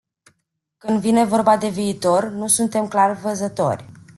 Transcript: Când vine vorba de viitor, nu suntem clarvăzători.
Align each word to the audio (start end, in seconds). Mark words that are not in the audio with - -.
Când 0.77 0.99
vine 0.99 1.25
vorba 1.25 1.57
de 1.57 1.69
viitor, 1.69 2.29
nu 2.29 2.47
suntem 2.47 2.87
clarvăzători. 2.87 3.85